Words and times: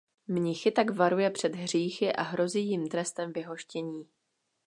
Mnichy 0.27 0.71
tak 0.71 0.89
varuje 0.91 1.29
před 1.29 1.55
hříchy 1.55 2.13
a 2.13 2.23
hrozí 2.23 2.67
jim 2.69 2.89
trestem 2.89 3.33
vyhoštění. 3.33 4.07